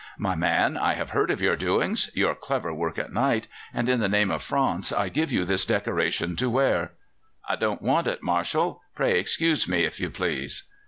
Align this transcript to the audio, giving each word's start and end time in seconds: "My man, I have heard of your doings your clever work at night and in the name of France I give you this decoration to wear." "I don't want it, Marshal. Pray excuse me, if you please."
"My 0.17 0.33
man, 0.33 0.77
I 0.79 0.95
have 0.95 1.11
heard 1.11 1.29
of 1.29 1.41
your 1.43 1.55
doings 1.55 2.09
your 2.15 2.33
clever 2.33 2.73
work 2.73 2.97
at 2.97 3.13
night 3.13 3.47
and 3.71 3.87
in 3.87 3.99
the 3.99 4.09
name 4.09 4.31
of 4.31 4.41
France 4.41 4.91
I 4.91 5.09
give 5.09 5.31
you 5.31 5.45
this 5.45 5.63
decoration 5.63 6.35
to 6.37 6.49
wear." 6.49 6.93
"I 7.47 7.55
don't 7.55 7.83
want 7.83 8.07
it, 8.07 8.23
Marshal. 8.23 8.81
Pray 8.95 9.19
excuse 9.19 9.67
me, 9.67 9.83
if 9.83 9.99
you 9.99 10.09
please." 10.09 10.63